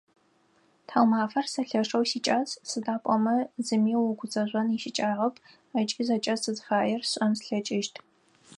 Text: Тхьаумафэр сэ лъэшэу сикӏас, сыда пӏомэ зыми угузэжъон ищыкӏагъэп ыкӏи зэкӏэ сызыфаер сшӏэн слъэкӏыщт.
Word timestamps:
Тхьаумафэр 0.87 1.45
сэ 1.53 1.61
лъэшэу 1.69 2.05
сикӏас, 2.09 2.49
сыда 2.69 2.95
пӏомэ 3.03 3.35
зыми 3.65 3.93
угузэжъон 3.99 4.67
ищыкӏагъэп 4.75 5.35
ыкӏи 5.79 6.03
зэкӏэ 6.07 6.33
сызыфаер 6.43 7.01
сшӏэн 7.07 7.33
слъэкӏыщт. 7.39 7.95